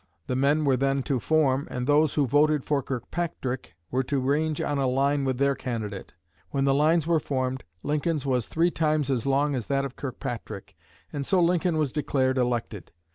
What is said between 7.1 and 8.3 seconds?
formed, Lincoln's